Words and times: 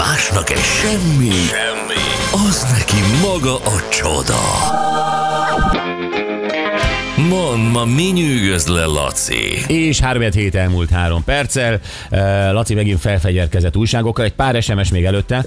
Másnak 0.00 0.50
egy 0.50 0.58
semmi, 0.58 1.30
semmi, 1.30 2.46
az 2.48 2.66
neki 2.72 2.96
maga 3.22 3.56
a 3.56 3.88
csoda. 3.90 4.38
Mond, 7.28 7.72
ma 7.72 7.84
mi 7.84 8.02
nyűgöz 8.02 8.66
le, 8.66 8.84
Laci? 8.84 9.64
És 9.66 10.00
3 10.00 10.22
hét 10.22 10.54
elmúlt 10.54 10.90
három 10.90 11.24
perccel. 11.24 11.80
Uh, 12.10 12.18
Laci 12.52 12.74
megint 12.74 13.00
felfegyerkezett 13.00 13.76
újságokkal, 13.76 14.24
egy 14.24 14.32
pár 14.32 14.62
SMS 14.62 14.90
még 14.90 15.04
előtte. 15.04 15.44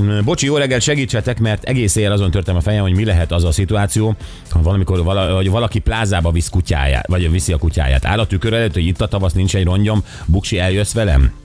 Mm, 0.00 0.18
Bocsi, 0.24 0.46
jó 0.46 0.56
reggelt, 0.56 0.82
segítsetek, 0.82 1.38
mert 1.38 1.64
egész 1.64 1.96
éjjel 1.96 2.12
azon 2.12 2.30
törtem 2.30 2.56
a 2.56 2.60
fejem, 2.60 2.82
hogy 2.82 2.94
mi 2.94 3.04
lehet 3.04 3.32
az 3.32 3.44
a 3.44 3.52
szituáció, 3.52 4.16
ha 4.50 4.62
valamikor 4.62 5.04
vala, 5.04 5.34
hogy 5.34 5.50
valaki 5.50 5.78
plázába 5.78 6.30
visz 6.30 6.48
kutyáját, 6.48 7.06
vagy 7.06 7.30
viszi 7.30 7.52
a 7.52 7.58
kutyáját. 7.58 8.04
Áll 8.04 8.18
a 8.18 8.26
tükör 8.26 8.52
előtt, 8.52 8.74
hogy 8.74 8.86
itt 8.86 9.00
a 9.00 9.06
tavasz, 9.06 9.32
nincs 9.32 9.56
egy 9.56 9.64
rongyom, 9.64 10.04
buksi, 10.26 10.58
eljössz 10.58 10.92
velem? 10.92 11.43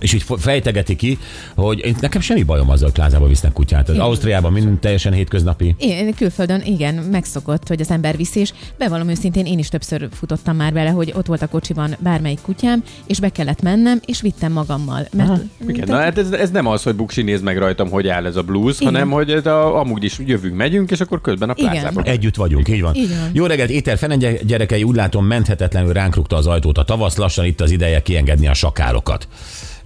És 0.00 0.12
így 0.12 0.24
fejtegeti 0.36 0.96
ki, 0.96 1.18
hogy 1.54 1.84
én, 1.84 1.96
nekem 2.00 2.20
semmi 2.20 2.42
bajom 2.42 2.70
azzal, 2.70 2.84
hogy 2.84 2.92
plázába 2.92 3.26
visznek 3.26 3.52
kutyát. 3.52 3.88
Az 3.88 3.98
Ausztriában 3.98 4.52
minden 4.52 4.80
teljesen 4.80 5.12
hétköznapi. 5.12 5.74
Én 5.78 6.14
külföldön 6.14 6.62
igen, 6.64 6.94
megszokott, 6.94 7.68
hogy 7.68 7.80
az 7.80 7.90
ember 7.90 8.16
viszi, 8.16 8.40
és 8.40 8.52
bevallom 8.78 9.08
őszintén, 9.08 9.46
én 9.46 9.58
is 9.58 9.68
többször 9.68 10.08
futottam 10.12 10.56
már 10.56 10.72
bele, 10.72 10.90
hogy 10.90 11.12
ott 11.16 11.26
volt 11.26 11.42
a 11.42 11.46
kocsiban 11.46 11.96
bármelyik 11.98 12.40
kutyám, 12.40 12.82
és 13.06 13.20
be 13.20 13.28
kellett 13.28 13.62
mennem, 13.62 14.00
és 14.06 14.20
vittem 14.20 14.52
magammal. 14.52 15.06
Mert, 15.12 15.42
Igen, 15.68 15.88
na 15.88 15.96
hát 15.96 16.18
ez, 16.18 16.30
ez 16.30 16.50
nem 16.50 16.66
az, 16.66 16.82
hogy 16.82 16.94
Buksi 16.94 17.22
néz 17.22 17.40
meg 17.40 17.58
rajtam, 17.58 17.90
hogy 17.90 18.08
áll 18.08 18.26
ez 18.26 18.36
a 18.36 18.42
blues, 18.42 18.80
Igen. 18.80 18.92
hanem 18.92 19.10
hogy 19.10 19.30
ez 19.30 19.46
a, 19.46 19.78
amúgy 19.78 20.04
is 20.04 20.18
jövünk, 20.26 20.56
megyünk, 20.56 20.90
és 20.90 21.00
akkor 21.00 21.20
közben 21.20 21.50
a 21.50 21.54
Igen. 21.56 21.70
plázába. 21.70 22.02
Együtt 22.02 22.36
vagyunk, 22.36 22.68
így 22.68 22.80
van. 22.80 22.92
Van. 22.92 23.30
Jó 23.32 23.46
reggelt, 23.46 23.70
Éter 23.70 23.98
Fenen 23.98 24.18
gy- 24.18 24.46
gyerekei, 24.46 24.82
úgy 24.82 24.96
látom 24.96 25.26
menthetetlenül 25.26 25.92
ránk 25.92 26.14
rúgta 26.14 26.36
az 26.36 26.46
ajtót 26.46 26.78
a 26.78 26.84
tavasz, 26.84 27.16
lassan 27.16 27.44
itt 27.44 27.60
az 27.60 27.70
ideje 27.70 28.02
kiengedni 28.02 28.48
a 28.48 28.54
sakárokat. 28.54 29.28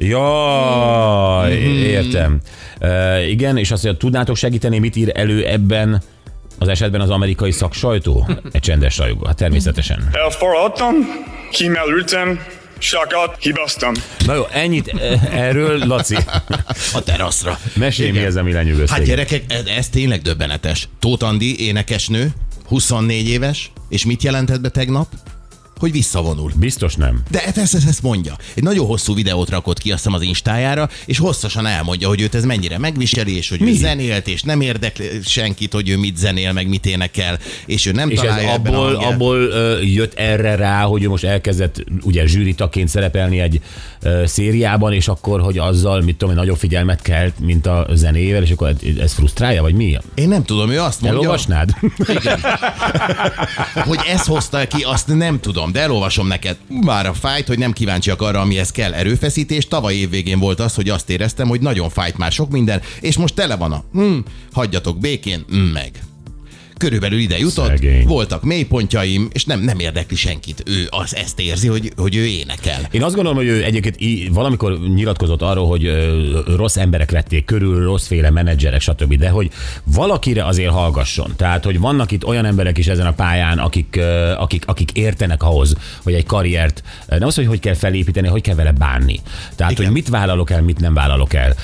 Jaj, 0.03 1.53
értem. 1.53 2.41
Uh, 2.81 3.29
igen, 3.29 3.57
és 3.57 3.71
azt 3.71 3.83
mondja, 3.83 4.01
tudnátok 4.01 4.37
segíteni, 4.37 4.79
mit 4.79 4.97
ír 4.97 5.13
elő 5.15 5.45
ebben 5.45 6.03
az 6.59 6.69
esetben 6.69 7.01
az 7.01 7.11
amerikai 7.11 7.51
szaksajtó? 7.51 8.29
Egy 8.53 8.61
csendes 8.61 8.99
rajongó, 8.99 9.27
hát 9.27 9.37
természetesen. 9.37 10.09
Elforradtam, 10.13 10.95
kimerültem, 11.51 12.41
sakat 12.79 13.37
hibaztam. 13.41 13.95
Na 14.27 14.35
jó, 14.35 14.43
ennyit 14.53 14.89
erről, 15.33 15.87
Laci. 15.87 16.17
A 16.95 17.03
teraszra. 17.05 17.59
Mesélj, 17.75 18.11
mi 18.11 18.19
ez, 18.19 18.37
ami 18.37 18.53
lenyűgöz 18.53 18.91
Hát 18.91 19.05
gyerekek, 19.05 19.45
ez, 19.49 19.67
ez 19.67 19.89
tényleg 19.89 20.21
döbbenetes. 20.21 20.89
Tóth 20.99 21.25
Andi, 21.25 21.67
énekesnő, 21.67 22.33
24 22.67 23.29
éves, 23.29 23.73
és 23.89 24.05
mit 24.05 24.23
jelentett 24.23 24.61
be 24.61 24.69
tegnap? 24.69 25.07
Hogy 25.81 25.93
visszavonul. 25.93 26.53
Biztos 26.57 26.95
nem. 26.95 27.23
De 27.31 27.45
ezt, 27.45 27.59
ezt, 27.59 27.89
ezt 27.89 28.03
mondja. 28.03 28.37
Egy 28.55 28.63
nagyon 28.63 28.87
hosszú 28.87 29.15
videót 29.15 29.51
rakott 29.51 29.79
ki, 29.79 29.93
azt 29.93 29.99
hiszem 29.99 30.15
az 30.15 30.23
Instájára, 30.23 30.89
és 31.07 31.19
hosszasan 31.19 31.67
elmondja, 31.67 32.09
hogy 32.09 32.21
őt 32.21 32.35
ez 32.35 32.45
mennyire 32.45 32.79
megviseli, 32.79 33.37
és 33.37 33.49
hogy 33.49 33.63
ő 33.63 33.75
zenélt, 33.75 34.29
és 34.29 34.43
nem 34.43 34.61
érdekli 34.61 35.07
senkit, 35.25 35.73
hogy 35.73 35.89
ő 35.89 35.97
mit 35.97 36.17
zenél, 36.17 36.53
meg 36.53 36.69
mit 36.69 36.87
énekel, 36.87 37.39
és 37.67 37.87
ő 37.87 37.93
nem 37.93 38.11
És 38.11 38.19
ez 38.19 38.25
találja 38.25 38.53
ebben 38.53 38.75
a 38.75 38.79
abból, 38.79 38.95
abból 38.95 39.39
jött 39.83 40.15
erre 40.15 40.55
rá, 40.55 40.83
hogy 40.83 41.03
ő 41.03 41.09
most 41.09 41.25
elkezdett 41.25 41.85
ugye 42.03 42.27
zsűritaként 42.27 42.89
szerepelni 42.89 43.41
egy 43.41 43.61
szériában, 44.25 44.93
és 44.93 45.09
akkor, 45.09 45.41
hogy 45.41 45.59
azzal, 45.59 46.01
mit 46.01 46.17
tudom, 46.17 46.35
nagyobb 46.35 46.57
figyelmet 46.57 47.03
kelt, 47.03 47.39
mint 47.39 47.67
a 47.67 47.87
zenével, 47.93 48.43
és 48.43 48.51
akkor 48.51 48.75
ez 49.01 49.13
frusztrálja, 49.13 49.63
vagy 49.63 49.75
mi? 49.75 49.99
Én 50.15 50.29
nem 50.29 50.45
tudom, 50.45 50.71
ő 50.71 50.81
azt 50.81 51.01
mondja, 51.01 51.21
Elolvasnád? 51.21 51.71
hogy 53.89 53.99
ez 54.07 54.27
hozta 54.27 54.67
ki, 54.67 54.83
azt 54.83 55.07
nem 55.07 55.41
tudom, 55.41 55.70
de 55.73 55.81
elolvasom 55.81 56.27
neked. 56.27 56.57
Már 56.85 57.07
a 57.07 57.15
fájt, 57.15 57.47
hogy 57.47 57.59
nem 57.59 57.73
kíváncsiak 57.73 58.23
arra, 58.23 58.41
amihez 58.41 58.71
kell 58.71 58.93
erőfeszítés. 58.93 59.69
Tavaly 59.69 59.95
évvégén 59.95 60.39
volt 60.39 60.61
az, 60.61 60.75
hogy 60.75 60.89
azt 60.89 61.11
éreztem, 61.11 61.49
hogy 61.49 61.61
nagyon 61.61 61.89
fájt 61.89 62.17
már 62.17 62.33
sok 62.33 62.51
minden, 62.51 62.83
és 63.01 63.17
most 63.17 63.35
tele 63.35 63.57
van 63.57 63.73
a 63.73 63.85
hm, 63.93 64.19
hagyjatok 64.53 64.99
békén, 64.99 65.45
hm, 65.49 65.57
meg. 65.57 65.91
Körülbelül 66.81 67.19
ide 67.19 67.39
jutott, 67.39 67.67
Szegény. 67.67 68.07
voltak 68.07 68.43
mélypontjaim, 68.43 69.29
és 69.33 69.45
nem, 69.45 69.61
nem 69.61 69.79
érdekli 69.79 70.17
senkit. 70.17 70.63
Ő 70.67 70.87
az 70.91 71.17
ezt 71.17 71.41
érzi, 71.41 71.69
hogy, 71.69 71.93
hogy 71.97 72.17
ő 72.17 72.27
énekel. 72.27 72.81
Én 72.91 73.03
azt 73.03 73.15
gondolom, 73.15 73.39
hogy 73.39 73.49
ő 73.49 73.65
egyébként 73.65 74.29
valamikor 74.35 74.79
nyilatkozott 74.95 75.43
arról, 75.43 75.67
hogy 75.67 75.91
rossz 76.57 76.77
emberek 76.77 77.11
vették 77.11 77.45
körül, 77.45 77.85
rosszféle 77.85 78.31
menedzserek, 78.31 78.81
stb. 78.81 79.15
De 79.15 79.29
hogy 79.29 79.51
valakire 79.85 80.45
azért 80.45 80.71
hallgasson. 80.71 81.33
Tehát, 81.37 81.65
hogy 81.65 81.79
vannak 81.81 82.11
itt 82.13 82.25
olyan 82.27 82.45
emberek 82.45 82.79
is 82.79 82.87
ezen 82.87 83.07
a 83.07 83.13
pályán, 83.13 83.59
akik, 83.59 84.01
akik, 84.39 84.63
akik 84.67 84.93
értenek 84.93 85.43
ahhoz, 85.43 85.75
hogy 86.03 86.13
egy 86.15 86.27
karriert, 86.27 86.83
nem 87.07 87.29
az, 87.29 87.35
hogy 87.35 87.47
hogy 87.47 87.61
kell 87.61 87.75
felépíteni, 87.75 88.29
hogy 88.29 88.41
kell 88.41 88.55
vele 88.55 88.73
bánni. 88.73 89.21
Tehát, 89.57 89.73
Igen. 89.73 89.85
hogy 89.85 89.95
mit 89.95 90.09
vállalok 90.09 90.51
el, 90.51 90.63
mit 90.63 90.81
nem 90.81 90.95
vállalok 90.95 91.33
el. 91.35 91.55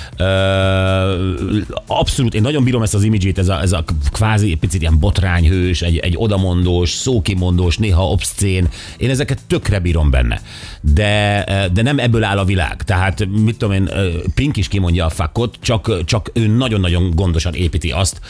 Abszolút, 1.86 2.34
én 2.34 2.42
nagyon 2.42 2.64
bírom 2.64 2.82
ezt 2.82 2.94
az 2.94 3.02
imidzsét, 3.02 3.38
ez 3.38 3.48
a, 3.48 3.60
ez 3.60 3.72
a 3.72 3.84
kvázi 4.12 4.54
picit 4.54 4.80
ilyen 4.80 4.98
botrányhős, 5.06 5.82
egy, 5.82 5.98
egy 5.98 6.14
odamondós, 6.16 6.90
szókimondós, 6.90 7.76
néha 7.78 8.10
obszcén. 8.10 8.68
Én 8.96 9.10
ezeket 9.10 9.38
tökre 9.46 9.78
bírom 9.78 10.10
benne. 10.10 10.40
De, 10.80 11.44
de 11.72 11.82
nem 11.82 11.98
ebből 11.98 12.24
áll 12.24 12.38
a 12.38 12.44
világ. 12.44 12.82
Tehát, 12.82 13.26
mit 13.44 13.56
tudom 13.56 13.74
én, 13.74 13.90
Pink 14.34 14.56
is 14.56 14.68
kimondja 14.68 15.04
a 15.04 15.08
fakot, 15.08 15.56
csak, 15.60 16.04
csak 16.04 16.30
ő 16.34 16.46
nagyon-nagyon 16.46 17.10
gondosan 17.14 17.54
építi 17.54 17.90
azt, 17.90 18.20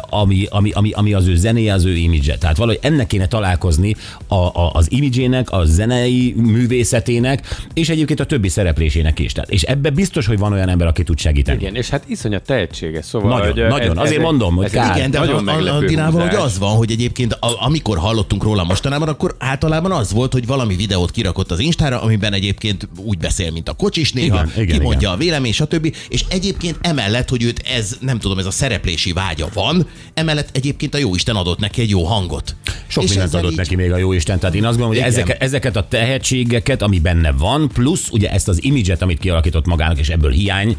ami, 0.00 0.46
ami, 0.50 0.70
ami, 0.70 0.90
ami 0.92 1.12
az 1.12 1.26
ő 1.26 1.36
zenéje, 1.36 1.72
az 1.72 1.84
ő 1.84 1.96
imidzse. 1.96 2.38
Tehát 2.38 2.56
valahogy 2.56 2.80
ennek 2.82 3.06
kéne 3.06 3.26
találkozni 3.26 3.94
a, 4.26 4.34
a, 4.34 4.70
az 4.72 4.92
imidzsének, 4.92 5.50
a 5.50 5.64
zenei 5.64 6.34
művészetének, 6.36 7.56
és 7.74 7.88
egyébként 7.88 8.20
a 8.20 8.26
többi 8.26 8.48
szereplésének 8.48 9.18
is. 9.18 9.32
Tehát, 9.32 9.50
és 9.50 9.62
ebbe 9.62 9.90
biztos, 9.90 10.26
hogy 10.26 10.38
van 10.38 10.52
olyan 10.52 10.68
ember, 10.68 10.86
aki 10.86 11.02
tud 11.02 11.18
segíteni. 11.18 11.60
Igen, 11.60 11.74
és 11.74 11.88
hát 11.88 12.04
iszonyat 12.06 12.42
tehetséges, 12.42 13.04
szóval... 13.04 13.38
Nagyon, 13.38 13.52
hogy, 13.52 13.78
nagyon. 13.78 13.96
Azért 13.96 14.16
egy- 14.16 14.22
mondom, 14.22 14.54
hogy 14.54 14.64
ez 14.64 14.72
kár. 14.72 14.96
Igen, 14.96 15.10
de 15.10 15.18
nagyon 15.18 15.48
a, 15.48 15.52
a, 15.52 16.03
a 16.03 16.03
Dinával 16.10 16.28
hogy 16.28 16.46
az 16.46 16.58
van, 16.58 16.76
hogy 16.76 16.90
egyébként 16.90 17.32
a, 17.32 17.64
amikor 17.64 17.98
hallottunk 17.98 18.42
róla 18.42 18.64
mostanában, 18.64 19.08
akkor 19.08 19.34
általában 19.38 19.92
az 19.92 20.12
volt, 20.12 20.32
hogy 20.32 20.46
valami 20.46 20.76
videót 20.76 21.10
kirakott 21.10 21.50
az 21.50 21.58
Instára, 21.58 22.02
amiben 22.02 22.32
egyébként 22.32 22.88
úgy 22.96 23.18
beszél, 23.18 23.50
mint 23.50 23.68
a 23.68 23.72
kocsis 23.72 24.12
néha, 24.12 24.36
Igen, 24.36 24.62
igen, 24.62 24.76
kimondja 24.78 24.98
igen. 25.08 25.12
a 25.12 25.16
vélemény, 25.16 25.52
stb. 25.52 25.96
És 26.08 26.24
egyébként 26.28 26.78
emellett, 26.80 27.28
hogy 27.28 27.42
őt 27.42 27.62
ez, 27.76 27.96
nem 28.00 28.18
tudom, 28.18 28.38
ez 28.38 28.46
a 28.46 28.50
szereplési 28.50 29.12
vágya 29.12 29.48
van, 29.54 29.86
emellett 30.14 30.48
egyébként 30.52 30.94
a 30.94 30.98
jóisten 30.98 31.36
adott 31.36 31.58
neki 31.58 31.80
egy 31.80 31.90
jó 31.90 32.04
hangot. 32.04 32.56
Sok 32.86 33.02
És 33.02 33.08
mindent 33.10 33.34
adott 33.34 33.50
így- 33.50 33.56
neki 33.56 33.74
még 33.74 33.92
a 33.92 33.96
jó 33.96 34.12
Isten. 34.12 34.38
Tehát 34.38 34.54
én 34.54 34.64
azt 34.64 34.78
gondolom, 34.78 35.02
hogy 35.02 35.12
Igen. 35.12 35.36
ezeket, 35.38 35.76
a 35.76 35.86
tehetségeket, 35.88 36.82
ami 36.82 36.98
benne 37.00 37.32
van, 37.32 37.68
plusz 37.68 38.08
ugye 38.10 38.30
ezt 38.30 38.48
az 38.48 38.64
imidzset, 38.64 39.02
amit 39.02 39.18
kialakított 39.18 39.66
magának, 39.66 39.98
és 39.98 40.08
ebből 40.08 40.30
hiány 40.30 40.76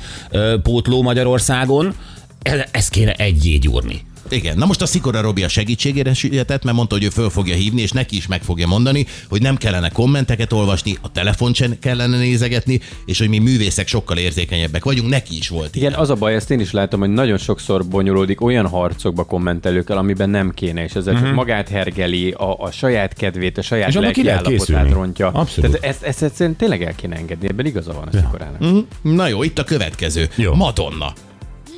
pótló 0.63 1.01
Magyarországon, 1.01 1.93
ezt 2.71 2.89
kéne 2.89 3.13
egyé 3.13 3.55
gyúrni. 3.57 4.01
Igen, 4.29 4.57
na 4.57 4.65
most 4.65 4.81
a 4.81 4.85
Szikora 4.85 5.21
Robi 5.21 5.43
a 5.43 5.47
segítségére 5.47 6.13
sietett, 6.13 6.63
mert 6.63 6.75
mondta, 6.75 6.95
hogy 6.95 7.03
ő 7.03 7.09
föl 7.09 7.29
fogja 7.29 7.55
hívni, 7.55 7.81
és 7.81 7.91
neki 7.91 8.15
is 8.15 8.27
meg 8.27 8.43
fogja 8.43 8.67
mondani, 8.67 9.05
hogy 9.29 9.41
nem 9.41 9.55
kellene 9.57 9.89
kommenteket 9.89 10.53
olvasni, 10.53 10.97
a 11.01 11.11
telefont 11.11 11.55
sem 11.55 11.79
kellene 11.79 12.17
nézegetni, 12.17 12.79
és 13.05 13.19
hogy 13.19 13.29
mi 13.29 13.37
művészek 13.37 13.87
sokkal 13.87 14.17
érzékenyebbek 14.17 14.83
vagyunk, 14.83 15.09
neki 15.09 15.37
is 15.37 15.49
volt 15.49 15.75
ilyen. 15.75 15.87
Igen, 15.87 16.01
az 16.01 16.09
a 16.09 16.15
baj, 16.15 16.35
ezt 16.35 16.51
én 16.51 16.59
is 16.59 16.71
látom, 16.71 16.99
hogy 16.99 17.09
nagyon 17.09 17.37
sokszor 17.37 17.85
bonyolódik 17.85 18.41
olyan 18.41 18.67
harcokba 18.67 19.23
kommentelőkkel, 19.23 19.97
amiben 19.97 20.29
nem 20.29 20.51
kéne, 20.51 20.83
és 20.83 20.93
ezzel 20.93 21.13
csak 21.13 21.33
magát 21.33 21.69
hergeli, 21.69 22.31
a, 22.31 22.59
a 22.59 22.71
saját 22.71 23.13
kedvét, 23.13 23.57
a 23.57 23.61
saját. 23.61 23.87
És 23.87 23.95
lelki 23.95 24.29
állapotát 24.29 24.91
rontja. 24.91 25.27
Abszolút. 25.27 25.71
Tehát 25.71 25.85
ezt, 25.85 26.03
ezt 26.03 26.23
egyszerűen 26.23 26.55
tényleg 26.55 26.83
el 26.83 26.95
kéne 26.95 27.15
engedni, 27.15 27.47
ebben 27.47 27.65
igaza 27.65 27.93
van 27.93 28.07
a 28.07 28.17
szikorának. 28.17 28.59
Mhm. 28.59 28.77
Na 29.01 29.27
jó, 29.27 29.43
itt 29.43 29.59
a 29.59 29.63
következő. 29.63 30.29
Jó. 30.35 30.53
Madonna. 30.53 31.13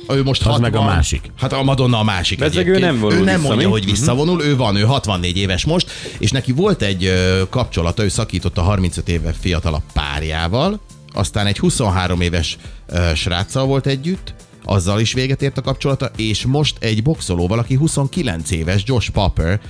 Ő 0.08 0.22
most 0.22 0.40
Az 0.40 0.46
60, 0.46 0.70
meg 0.70 0.80
a 0.80 0.84
másik. 0.84 1.30
Hát 1.38 1.52
a 1.52 1.62
Madonna 1.62 1.98
a 1.98 2.02
másik. 2.02 2.38
Bezzeg 2.38 2.68
ő 2.68 2.78
nem 2.78 2.98
vonul 2.98 3.18
Ő 3.18 3.24
nem 3.24 3.34
vissza, 3.34 3.48
mondja, 3.48 3.66
mi? 3.66 3.72
hogy 3.72 3.84
visszavonul, 3.84 4.42
ő 4.42 4.56
van, 4.56 4.76
ő 4.76 4.82
64 4.82 5.36
éves 5.36 5.64
most, 5.64 5.90
és 6.18 6.30
neki 6.30 6.52
volt 6.52 6.82
egy 6.82 7.12
kapcsolata, 7.50 8.04
ő 8.04 8.08
szakított 8.08 8.58
a 8.58 8.62
35 8.62 9.08
éve 9.08 9.32
fiatalabb 9.40 9.82
párjával, 9.92 10.80
aztán 11.12 11.46
egy 11.46 11.58
23 11.58 12.20
éves 12.20 12.56
ö, 12.86 13.10
sráccal 13.14 13.66
volt 13.66 13.86
együtt, 13.86 14.34
azzal 14.64 15.00
is 15.00 15.12
véget 15.12 15.42
ért 15.42 15.58
a 15.58 15.62
kapcsolata, 15.62 16.10
és 16.16 16.46
most 16.46 16.76
egy 16.80 17.02
boxolóval, 17.02 17.58
aki 17.58 17.74
29 17.74 18.50
éves, 18.50 18.82
Josh 18.84 19.10
Popper, 19.10 19.60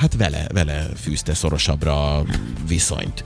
hát 0.00 0.14
vele, 0.18 0.46
vele 0.52 0.88
fűzte 1.00 1.34
szorosabbra 1.34 2.16
a 2.16 2.24
viszonyt. 2.68 3.24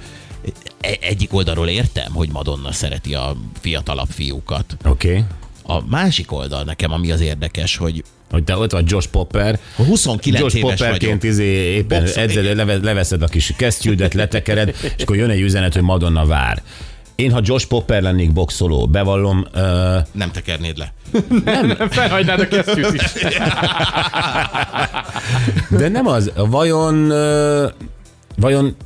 E- 0.81 0.99
Egyik 1.01 1.35
oldalról 1.35 1.69
értem, 1.69 2.13
hogy 2.13 2.31
Madonna 2.33 2.73
szereti 2.73 3.15
a 3.15 3.37
fiatalabb 3.61 4.09
fiúkat. 4.11 4.77
Oké? 4.85 5.09
Okay. 5.09 5.25
A 5.67 5.81
másik 5.87 6.33
oldal 6.33 6.63
nekem, 6.63 6.93
ami 6.93 7.11
az 7.11 7.21
érdekes, 7.21 7.77
hogy 7.77 8.03
Hogy 8.31 8.45
te 8.45 8.57
ott 8.57 8.73
vagy 8.73 8.91
Josh 8.91 9.09
Popper, 9.09 9.59
ha 9.77 9.85
29 9.85 10.41
Josh 10.43 10.57
éves 10.57 10.71
Popperként 10.71 11.21
vagyok. 11.21 11.37
izé 11.37 11.45
éppen 11.45 12.03
Boxol- 12.03 12.25
edzed, 12.25 12.57
leve, 12.57 12.77
leveszed 12.83 13.23
a 13.23 13.27
kis 13.27 13.53
kesztyűdet, 13.57 14.15
letekered, 14.15 14.75
és 14.97 15.03
akkor 15.03 15.17
jön 15.17 15.31
egy 15.31 15.41
üzenet, 15.41 15.73
hogy 15.73 15.83
Madonna 15.83 16.27
vár. 16.27 16.63
Én, 17.15 17.33
ha 17.33 17.41
Josh 17.43 17.67
Popper 17.67 18.03
lennék 18.03 18.33
boxoló, 18.33 18.87
bevallom, 18.87 19.39
uh, 19.55 19.61
Nem 20.13 20.31
tekernéd 20.33 20.79
le. 20.79 20.93
Felhagynád 21.91 22.41
a 22.41 22.49
kesztyűt 22.49 22.95
is. 22.95 23.13
De 25.71 25.89
nem 25.89 26.07
az, 26.07 26.33
vajon, 26.35 27.11
ö, 27.11 27.67
vajon 28.37 28.77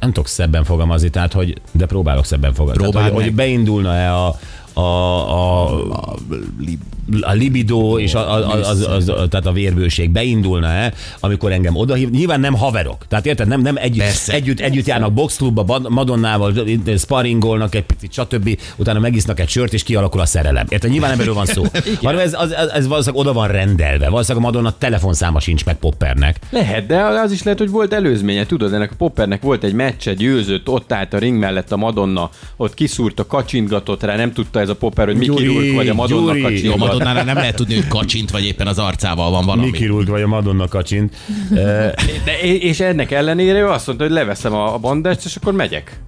nem 0.00 0.08
tudok 0.12 0.28
szebben 0.28 0.64
fogalmazni, 0.64 1.10
tehát, 1.10 1.32
hogy, 1.32 1.54
de 1.72 1.86
próbálok 1.86 2.24
szebben 2.24 2.54
fogalmazni. 2.54 2.82
Próbáld 2.82 3.06
Tehát, 3.06 3.12
hogy, 3.22 3.22
hogy 3.28 3.34
beindulna-e 3.34 4.14
a, 4.14 4.38
a, 4.76 4.80
a, 4.80 6.14
a 6.14 6.95
libido 7.32 7.98
és 7.98 8.14
a, 8.14 8.34
a, 8.34 8.52
az, 8.52 8.68
az, 8.68 8.88
az, 8.88 9.04
tehát 9.04 9.46
a 9.46 9.52
vérbőség 9.52 10.10
beindulna-e, 10.10 10.92
amikor 11.20 11.52
engem 11.52 11.76
odahív. 11.76 12.10
Nyilván 12.10 12.40
nem 12.40 12.54
haverok. 12.54 13.06
Tehát 13.08 13.26
érted, 13.26 13.48
nem, 13.48 13.60
nem 13.60 13.76
együtt, 13.76 14.02
Persze. 14.02 14.32
együtt, 14.32 14.60
együtt 14.60 14.86
járnak 14.86 15.12
boxklubba, 15.12 15.80
Madonnával, 15.88 16.52
sparringolnak 16.98 17.74
egy 17.74 17.84
picit, 17.84 18.12
stb. 18.12 18.58
Utána 18.76 18.98
megisznak 18.98 19.40
egy 19.40 19.48
sört, 19.48 19.72
és 19.72 19.82
kialakul 19.82 20.20
a 20.20 20.26
szerelem. 20.26 20.66
Érted, 20.68 20.90
nyilván 20.90 21.10
nem 21.10 21.20
erről 21.20 21.34
van 21.34 21.46
szó. 21.46 21.64
Hanem 22.02 22.20
ez, 22.20 22.34
az, 22.34 22.52
ez, 22.52 22.68
ez 22.68 22.86
valószínűleg 22.86 23.26
oda 23.26 23.32
van 23.32 23.48
rendelve. 23.48 24.08
Valószínűleg 24.08 24.44
a 24.44 24.50
Madonna 24.50 24.74
telefonszáma 24.78 25.40
sincs 25.40 25.64
meg 25.64 25.76
Poppernek. 25.76 26.36
Lehet, 26.50 26.86
de 26.86 27.00
az 27.02 27.32
is 27.32 27.42
lehet, 27.42 27.58
hogy 27.58 27.70
volt 27.70 27.92
előzménye. 27.92 28.46
Tudod, 28.46 28.72
ennek 28.72 28.90
a 28.90 28.94
Poppernek 28.98 29.42
volt 29.42 29.64
egy 29.64 29.72
meccse, 29.72 30.14
győzött, 30.14 30.68
ott 30.68 30.92
állt 30.92 31.12
a 31.12 31.18
ring 31.18 31.38
mellett 31.38 31.72
a 31.72 31.76
Madonna, 31.76 32.30
ott 32.56 32.74
kiszúrta, 32.74 33.26
kacsintgatott 33.26 34.02
rá, 34.02 34.16
nem 34.16 34.32
tudta 34.32 34.60
ez 34.60 34.68
a 34.68 34.74
Popper, 34.74 35.06
hogy 35.06 35.18
Gyuri, 35.18 35.46
Rourke 35.46 35.72
vagy 35.72 35.88
a 35.88 35.94
Madonna 35.94 36.32
Gyuri. 36.32 36.64
Jó, 36.64 36.76
Madonnánál 36.98 37.24
nem 37.24 37.36
lehet 37.36 37.56
tudni, 37.56 37.74
hogy 37.74 37.88
kacsint, 37.88 38.30
vagy 38.30 38.44
éppen 38.44 38.66
az 38.66 38.78
arcával 38.78 39.30
van 39.30 39.44
valami. 39.44 39.70
Mickey 39.70 39.86
Rourke 39.86 40.10
vagy 40.10 40.22
a 40.22 40.26
Madonna 40.26 40.68
kacsint. 40.68 41.16
De, 42.24 42.40
és 42.40 42.80
ennek 42.80 43.10
ellenére 43.10 43.58
ő 43.58 43.68
azt 43.68 43.86
mondta, 43.86 44.04
hogy 44.04 44.14
leveszem 44.14 44.54
a 44.54 44.78
bandást, 44.78 45.24
és 45.24 45.36
akkor 45.36 45.52
megyek. 45.52 46.00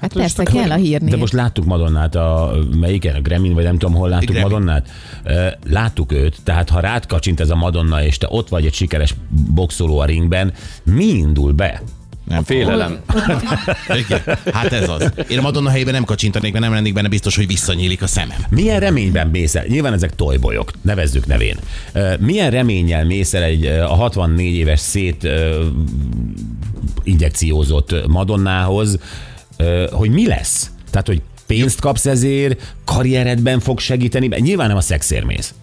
Hát 0.00 0.12
persze, 0.12 0.42
kell 0.42 0.70
a 0.70 0.74
hírni. 0.74 1.10
De 1.10 1.16
most 1.16 1.32
láttuk 1.32 1.64
Madonnát 1.64 2.14
a 2.14 2.54
melyiken, 2.80 3.14
a 3.14 3.20
Grammy, 3.20 3.52
vagy 3.52 3.64
nem 3.64 3.78
tudom, 3.78 3.94
hol 3.94 4.08
láttuk 4.08 4.30
Grammy. 4.30 4.42
Madonnát. 4.42 4.88
Láttuk 5.70 6.12
őt, 6.12 6.36
tehát 6.44 6.70
ha 6.70 6.80
rád 6.80 7.06
kacsint 7.06 7.40
ez 7.40 7.50
a 7.50 7.56
Madonna, 7.56 8.02
és 8.02 8.18
te 8.18 8.26
ott 8.30 8.48
vagy 8.48 8.66
egy 8.66 8.74
sikeres 8.74 9.14
boxoló 9.54 9.98
a 9.98 10.04
ringben, 10.04 10.52
mi 10.84 11.04
indul 11.04 11.52
be? 11.52 11.82
Nem 12.28 12.44
Félelem. 12.44 12.98
Igen. 14.06 14.22
Hát 14.52 14.72
ez 14.72 14.88
az. 14.88 15.10
Én 15.28 15.38
a 15.38 15.42
Madonna 15.42 15.70
helyében 15.70 15.92
nem 15.92 16.04
kacsintanék, 16.04 16.52
mert 16.52 16.64
nem 16.64 16.74
lennék 16.74 16.92
benne 16.92 17.08
biztos, 17.08 17.36
hogy 17.36 17.46
visszanyílik 17.46 18.02
a 18.02 18.06
szemem. 18.06 18.38
Milyen 18.50 18.80
reményben 18.80 19.28
mész 19.28 19.54
el? 19.54 19.64
Nyilván 19.66 19.92
ezek 19.92 20.14
tojbolyok, 20.14 20.70
nevezzük 20.82 21.26
nevén. 21.26 21.56
Milyen 22.18 22.50
reménnyel 22.50 23.04
mész 23.04 23.34
el 23.34 23.42
egy 23.42 23.66
a 23.66 23.94
64 23.94 24.54
éves 24.54 24.80
szét 24.80 25.28
injekciózott 27.02 28.06
Madonnához, 28.06 28.98
hogy 29.90 30.10
mi 30.10 30.26
lesz? 30.26 30.70
Tehát, 30.90 31.06
hogy 31.06 31.22
pénzt 31.46 31.80
kapsz 31.80 32.06
ezért, 32.06 32.74
karrieredben 32.84 33.60
fog 33.60 33.80
segíteni, 33.80 34.28
nyilván 34.38 34.68
nem 34.68 34.76
a 34.76 34.80
szexért 34.80 35.24
mész. 35.24 35.54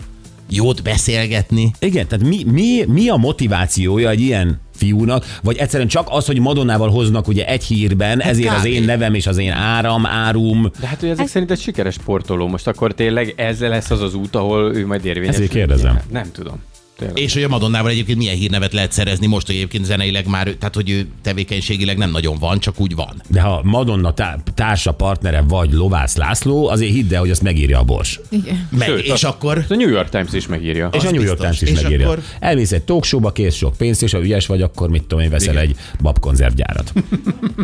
Jót 0.49 0.83
beszélgetni. 0.83 1.73
Igen, 1.79 2.07
tehát 2.07 2.25
mi, 2.25 2.43
mi, 2.43 2.83
mi 2.87 3.09
a 3.09 3.15
motivációja 3.15 4.09
egy 4.09 4.21
ilyen 4.21 4.61
fiúnak, 4.83 5.25
vagy 5.43 5.57
egyszerűen 5.57 5.87
csak 5.87 6.07
az, 6.09 6.25
hogy 6.25 6.39
Madonnával 6.39 6.89
hoznak 6.89 7.27
ugye 7.27 7.45
egy 7.45 7.63
hírben, 7.63 8.21
ezért 8.21 8.55
az 8.55 8.61
kb. 8.61 8.65
én 8.65 8.83
nevem 8.83 9.13
és 9.13 9.27
az 9.27 9.37
én 9.37 9.51
áram, 9.51 10.05
árum. 10.05 10.71
De 10.79 10.87
hát, 10.87 10.99
hogy 10.99 11.09
ezek 11.09 11.27
szerint 11.27 11.51
egy 11.51 11.59
sikeres 11.59 11.93
sportoló. 11.93 12.47
Most 12.47 12.67
akkor 12.67 12.93
tényleg 12.93 13.33
ezzel 13.37 13.69
lesz 13.69 13.91
az 13.91 14.01
az 14.01 14.13
út, 14.13 14.35
ahol 14.35 14.75
ő 14.75 14.85
majd 14.85 15.05
érvényes. 15.05 15.35
Ezért 15.35 15.51
kérdezem. 15.51 15.99
Nem 16.11 16.31
tudom. 16.31 16.61
Tényleg. 17.05 17.23
És 17.23 17.33
hogy 17.33 17.43
a 17.43 17.47
Madonnával 17.47 17.91
egyébként 17.91 18.17
milyen 18.17 18.35
hírnevet 18.35 18.73
lehet 18.73 18.91
szerezni 18.91 19.27
most, 19.27 19.45
hogy 19.45 19.55
egyébként 19.55 19.85
zeneileg 19.85 20.27
már, 20.27 20.47
tehát 20.59 20.75
hogy 20.75 20.89
ő 20.89 21.07
tevékenységileg 21.21 21.97
nem 21.97 22.11
nagyon 22.11 22.37
van, 22.39 22.59
csak 22.59 22.79
úgy 22.79 22.95
van. 22.95 23.21
De 23.29 23.41
ha 23.41 23.61
Madonna 23.63 24.13
tá- 24.13 24.51
társa, 24.55 24.91
partnere 24.91 25.41
vagy 25.47 25.71
Lovász 25.71 26.15
László, 26.15 26.67
azért 26.67 26.91
hidd 26.91 27.13
el, 27.13 27.19
hogy 27.19 27.29
azt 27.29 27.41
megírja 27.41 27.79
a 27.79 27.83
Bors. 27.83 28.19
Igen. 28.29 28.67
Meg, 28.77 28.87
Sőt, 28.87 29.03
és 29.03 29.09
azt- 29.11 29.23
akkor 29.23 29.65
A 29.69 29.73
New 29.75 29.89
York 29.89 30.09
Times 30.09 30.33
is 30.33 30.47
megírja. 30.47 30.89
És 30.93 31.03
a 31.03 31.11
New 31.11 31.21
York 31.21 31.37
biztos. 31.39 31.57
Times 31.57 31.61
is 31.61 31.69
És 31.77 31.81
megírja. 31.83 32.07
akkor- 32.07 32.23
Elmész 32.39 32.71
egy 32.71 32.83
talkshowba, 32.83 33.31
kész 33.31 33.55
sok 33.55 33.77
pénzt, 33.77 34.03
és 34.03 34.11
ha 34.11 34.21
ügyes 34.21 34.45
vagy, 34.45 34.61
akkor 34.61 34.89
mit 34.89 35.01
tudom 35.01 35.23
én, 35.23 35.29
veszel 35.29 35.53
Igen. 35.53 35.63
egy 35.63 35.75
babkonzervgyárat. 36.01 36.93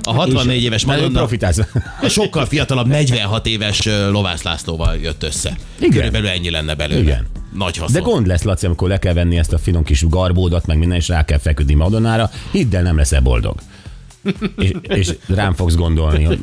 a 0.04 0.14
64 0.14 0.64
éves 0.64 0.86
Madonna 0.86 1.18
profitálsz. 1.18 1.60
a 2.02 2.08
sokkal 2.08 2.46
fiatalabb 2.46 2.88
46 2.88 3.46
éves 3.48 3.86
Lovász 4.12 4.42
Lászlóval 4.44 4.96
jött 5.02 5.24
össze. 5.24 5.58
Igen. 5.80 5.92
Körülbelül 5.92 6.28
ennyi 6.28 6.50
lenne 6.50 6.76
belőle. 6.76 7.02
Igen. 7.02 7.26
Nagy 7.54 7.78
haszon. 7.78 7.94
De 7.94 8.00
gond 8.10 8.28
lesz, 8.28 8.44
Laci, 8.44 8.66
amikor 8.66 8.90
le 8.90 9.00
kell 9.00 9.14
venni 9.14 9.38
ezt 9.38 9.54
a 9.54 9.58
finom 9.58 9.84
kis 9.84 10.08
garbódat, 10.08 10.66
meg 10.66 10.78
minden, 10.78 10.98
és 10.98 11.08
rá 11.08 11.26
kell 11.26 11.38
feküdni 11.38 11.74
Madonnára, 11.74 12.32
hidd 12.52 12.76
el, 12.76 12.82
nem 12.82 12.98
leszel 12.98 13.22
boldog. 13.22 13.56
és, 14.58 14.72
és 14.84 15.12
rám 15.28 15.54
fogsz 15.54 15.76
gondolni, 15.76 16.24
hogy 16.24 16.40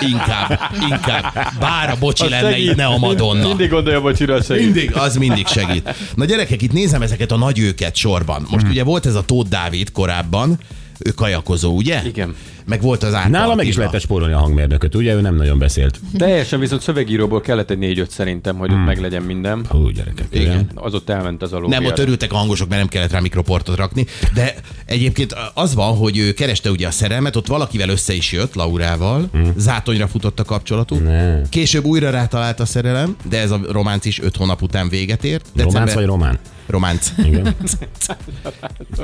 Inkább, 0.00 0.60
inkább. 0.90 1.52
Bár 1.60 1.90
a 1.90 1.96
bocsi 1.98 2.24
Az 2.24 2.30
lenne, 2.30 2.50
segít. 2.50 2.70
itt 2.70 2.76
ne 2.76 2.86
a 2.86 2.98
Madonna. 2.98 3.46
Mindig 3.46 3.70
gondolja, 3.70 4.00
bocsira, 4.00 4.42
segít. 4.42 4.64
Mindig, 4.64 4.96
az 4.96 5.16
mindig 5.16 5.46
segít. 5.46 5.94
Na 6.14 6.24
gyerekek, 6.24 6.62
itt 6.62 6.72
nézem 6.72 7.02
ezeket 7.02 7.32
a 7.32 7.36
nagy 7.36 7.58
őket 7.58 7.94
sorban. 7.96 8.46
Most 8.50 8.66
ugye 8.68 8.84
volt 8.84 9.06
ez 9.06 9.14
a 9.14 9.24
Tóth 9.24 9.48
Dávid 9.48 9.92
korábban, 9.92 10.58
ő 10.98 11.10
kajakozó, 11.10 11.72
ugye? 11.76 12.02
Igen. 12.06 12.34
Meg 12.66 12.80
volt 12.80 13.02
az 13.02 13.14
Árpa 13.14 13.28
nála 13.28 13.54
meg 13.54 13.66
is 13.66 13.76
lehetett 13.76 14.00
spórolni 14.00 14.32
a 14.32 14.38
hangmérnököt, 14.38 14.94
ugye? 14.94 15.14
Ő 15.14 15.20
nem 15.20 15.36
nagyon 15.36 15.58
beszélt. 15.58 16.00
Teljesen 16.16 16.60
viszont 16.60 16.82
szövegíróból 16.82 17.40
kellett 17.40 17.70
egy 17.70 17.78
négy-öt 17.78 18.10
szerintem, 18.10 18.56
hogy 18.56 18.72
ott 18.72 18.84
meglegyen 18.84 19.22
minden. 19.22 19.66
Hú, 19.68 19.88
gyerekek. 19.88 20.26
Igen. 20.30 20.46
Igen. 20.46 20.70
Az 20.74 20.94
ott 20.94 21.08
elment 21.08 21.42
az 21.42 21.52
alul. 21.52 21.68
Nem, 21.68 21.84
ott 21.84 21.98
örültek 21.98 22.32
a 22.32 22.36
hangosok, 22.36 22.68
mert 22.68 22.80
nem 22.80 22.90
kellett 22.90 23.12
rá 23.12 23.20
mikroportot 23.20 23.76
rakni. 23.76 24.06
De 24.34 24.54
egyébként 24.86 25.36
az 25.54 25.74
van, 25.74 25.96
hogy 25.96 26.18
ő 26.18 26.32
kereste 26.32 26.70
ugye 26.70 26.86
a 26.86 26.90
szerelmet, 26.90 27.36
ott 27.36 27.46
valakivel 27.46 27.88
össze 27.88 28.12
is 28.14 28.32
jött, 28.32 28.54
Laurával, 28.54 29.30
zátonyra 29.56 30.06
futott 30.06 30.40
a 30.40 30.44
kapcsolatuk. 30.44 31.02
Ne. 31.04 31.42
Később 31.48 31.84
újra 31.84 32.10
rátalált 32.10 32.60
a 32.60 32.66
szerelem, 32.66 33.16
de 33.28 33.40
ez 33.40 33.50
a 33.50 33.60
románc 33.70 34.04
is 34.04 34.20
öt 34.20 34.36
hónap 34.36 34.62
után 34.62 34.88
véget 34.88 35.24
ért. 35.24 35.46
Románc 35.56 35.92
vagy 35.92 36.06
román? 36.06 36.38
Románc. 36.66 37.12
Igen. 37.16 37.54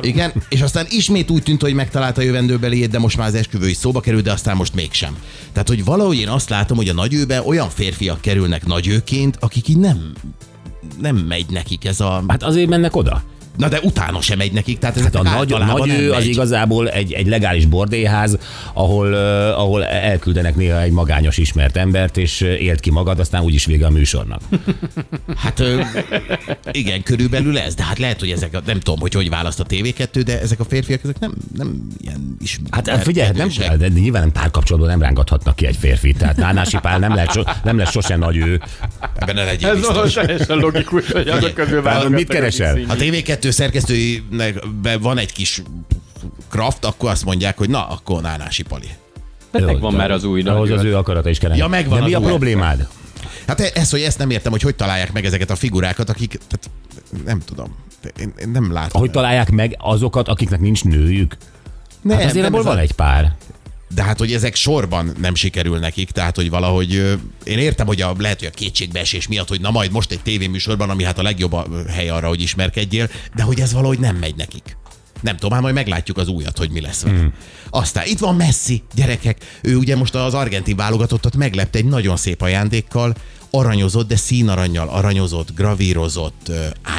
Igen, 0.01 0.33
és 0.49 0.61
aztán 0.61 0.87
ismét 0.89 1.31
úgy 1.31 1.43
tűnt, 1.43 1.61
hogy 1.61 1.75
megtalálta 1.75 2.21
a 2.21 2.25
jövendőbeliét, 2.25 2.91
de 2.91 2.99
most 2.99 3.17
már 3.17 3.27
az 3.27 3.35
esküvő 3.35 3.69
is 3.69 3.77
szóba 3.77 4.01
került, 4.01 4.25
de 4.25 4.33
aztán 4.33 4.57
most 4.57 4.75
mégsem. 4.75 5.17
Tehát, 5.53 5.69
hogy 5.69 5.85
valahogy 5.85 6.19
én 6.19 6.29
azt 6.29 6.49
látom, 6.49 6.77
hogy 6.77 6.89
a 6.89 6.95
nagyőbe 6.95 7.43
olyan 7.43 7.69
férfiak 7.69 8.21
kerülnek 8.21 8.67
nagyőként, 8.67 9.37
akik 9.41 9.69
így 9.69 9.79
nem 9.79 10.13
nem 11.01 11.17
megy 11.17 11.47
nekik 11.51 11.85
ez 11.85 12.01
a... 12.01 12.25
Hát 12.29 12.43
azért 12.43 12.69
mennek 12.69 12.97
oda. 12.97 13.23
Na 13.61 13.69
de 13.69 13.81
utána 13.83 14.21
sem 14.21 14.39
megy 14.39 14.53
nekik, 14.53 14.79
tehát 14.79 15.01
hát 15.01 15.15
a 15.15 15.23
nagy, 15.23 15.49
nagy 15.49 15.89
ő 15.89 16.13
az 16.13 16.25
igazából 16.25 16.89
egy, 16.89 17.13
egy 17.13 17.27
legális 17.27 17.67
bordélyház, 17.67 18.39
ahol, 18.75 19.07
uh, 19.07 19.59
ahol 19.59 19.85
e- 19.85 20.09
elküldenek 20.11 20.57
néha 20.57 20.81
egy 20.81 20.91
magányos 20.91 21.39
ismert 21.39 21.77
embert, 21.77 22.17
és 22.17 22.41
élt 22.41 22.81
ki 22.81 22.91
magad, 22.91 23.19
aztán 23.19 23.43
úgyis 23.43 23.65
vége 23.65 23.87
a 23.87 23.91
műsornak. 23.91 24.41
Hát 25.37 25.59
uh, 25.59 25.87
igen, 26.73 27.03
körülbelül 27.03 27.59
ez, 27.59 27.75
de 27.75 27.85
hát 27.85 27.99
lehet, 27.99 28.21
hogy 28.21 28.31
ezek, 28.31 28.55
a 28.55 28.61
nem 28.67 28.81
tudom, 28.81 29.01
hogy 29.01 29.15
hogy 29.15 29.29
választ 29.29 29.61
a 29.61 29.65
TV2, 29.65 30.23
de 30.25 30.41
ezek 30.41 30.61
a 30.61 30.65
férfiak, 30.65 31.03
ezek 31.03 31.19
nem, 31.19 31.35
nem 31.57 31.89
ilyen 31.99 32.37
is. 32.41 32.59
Hát, 32.71 32.89
hát 32.89 33.03
figyelj, 33.03 33.27
hát 33.27 33.37
nem, 33.37 33.79
de 33.79 33.89
nyilván 33.89 34.23
nem 34.23 34.33
párkapcsolatban 34.33 34.91
nem 34.91 35.03
rángathatnak 35.03 35.57
ki 35.57 35.67
egy 35.67 35.77
férfit, 35.77 36.19
tehát 36.19 36.37
Nánási 36.37 36.79
Pál 36.83 36.99
nem, 36.99 37.15
lehet 37.15 37.33
so, 37.33 37.43
nem 37.65 37.79
lesz 37.79 37.91
sosem 37.91 38.19
nagy 38.19 38.37
ő. 38.37 38.61
Ebben 39.17 39.35
ne 39.35 39.45
legyél 39.45 39.69
Ez 39.69 39.77
biztos. 39.77 40.13
teljesen 40.13 40.59
logikus, 40.59 41.11
hogy 41.11 41.29
azok 41.29 41.55
közül 41.55 41.83
Mit 42.09 42.29
keresel? 42.29 42.79
A 42.89 42.95
TV2 42.95 43.50
műsor 43.51 43.53
szerkesztőinek 43.53 44.65
van 45.01 45.19
egy 45.19 45.33
kis 45.33 45.63
kraft, 46.49 46.85
akkor 46.85 47.11
azt 47.11 47.25
mondják, 47.25 47.59
hogy 47.59 47.71
na, 47.71 47.89
akkor 47.89 48.23
Nánási 48.23 48.63
Pali. 48.63 48.89
Mert 49.51 49.65
megvan 49.67 49.95
már 49.95 50.11
az 50.11 50.25
új. 50.25 50.43
Ahhoz 50.43 50.71
az 50.71 50.85
ő 50.85 50.97
akarata 50.97 51.29
is 51.29 51.39
kell. 51.39 51.57
Ja, 51.57 51.67
megvan 51.67 51.99
De 51.99 52.05
mi 52.05 52.15
a 52.15 52.21
problémád? 52.21 52.89
Hát 53.47 53.61
e- 53.61 53.71
ez, 53.75 53.91
hogy 53.91 54.01
ezt 54.01 54.19
nem 54.19 54.31
értem, 54.31 54.53
hogy 54.53 54.63
hogy 54.63 54.75
találják 54.75 55.13
meg 55.13 55.25
ezeket 55.25 55.51
a 55.51 55.57
figurákat, 55.57 56.11
akik, 56.11 56.39
tehát 56.49 56.71
nem 57.25 57.41
tudom, 57.41 57.77
én, 58.21 58.33
én 58.39 58.49
nem 58.49 58.73
látom. 58.73 59.01
Hogy 59.01 59.11
találják 59.11 59.51
meg 59.51 59.77
azokat, 59.79 60.29
akiknek 60.29 60.61
nincs 60.61 60.85
nőjük? 60.85 61.37
Nem, 62.03 62.17
hát 62.17 62.27
azért 62.27 62.45
nem 62.45 62.53
ebből 62.53 62.63
van 62.63 62.77
a... 62.77 62.81
egy 62.81 62.93
pár. 62.93 63.37
De 63.95 64.03
hát, 64.03 64.19
hogy 64.19 64.33
ezek 64.33 64.55
sorban 64.55 65.13
nem 65.21 65.35
sikerül 65.35 65.79
nekik, 65.79 66.11
tehát, 66.11 66.37
hogy 66.37 66.51
valahogy 66.51 66.93
én 67.45 67.59
értem, 67.59 67.87
hogy 67.87 68.01
a, 68.01 68.15
lehet, 68.19 68.39
hogy 68.39 68.49
a 68.49 68.57
kétségbeesés 68.57 69.29
miatt, 69.29 69.49
hogy 69.49 69.61
na 69.61 69.71
majd 69.71 69.91
most 69.91 70.11
egy 70.11 70.21
tévéműsorban, 70.21 70.91
ami 70.91 71.05
hát 71.05 71.19
a 71.19 71.23
legjobb 71.23 71.53
a 71.53 71.67
hely 71.89 72.09
arra, 72.09 72.29
hogy 72.29 72.41
ismerkedjél, 72.41 73.09
de 73.35 73.43
hogy 73.43 73.61
ez 73.61 73.73
valahogy 73.73 73.99
nem 73.99 74.17
megy 74.17 74.37
nekik. 74.37 74.77
Nem 75.21 75.37
tudom, 75.37 75.53
hát 75.53 75.63
majd 75.63 75.75
meglátjuk 75.75 76.17
az 76.17 76.29
újat, 76.29 76.59
hogy 76.59 76.71
mi 76.71 76.81
lesz 76.81 77.03
vele. 77.03 77.19
Hmm. 77.19 77.33
Aztán 77.71 78.07
itt 78.07 78.19
van 78.19 78.35
Messi, 78.37 78.83
gyerekek. 78.95 79.59
Ő 79.63 79.77
ugye 79.77 79.97
most 79.97 80.15
az 80.15 80.35
argentin 80.35 80.77
válogatottat 80.77 81.37
meglepte 81.37 81.79
egy 81.79 81.85
nagyon 81.85 82.17
szép 82.17 82.43
ajándékkal, 82.43 83.15
aranyozott, 83.51 84.09
de 84.09 84.17
színaranyjal 84.17 84.89
aranyozott, 84.89 85.55
gravírozott 85.55 86.53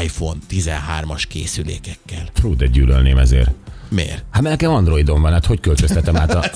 iPhone 0.03 0.39
13-as 0.49 1.23
készülékekkel. 1.27 2.29
Fú, 2.33 2.55
de 2.55 2.67
gyűlölném 2.67 3.17
ezért. 3.17 3.51
Miért? 3.95 4.23
Hát 4.31 4.41
mert 4.41 4.59
nekem 4.59 4.75
Androidon 4.75 5.21
van, 5.21 5.31
hát 5.31 5.45
hogy 5.45 5.59
költöztetem 5.59 6.15
át 6.15 6.33
a... 6.33 6.43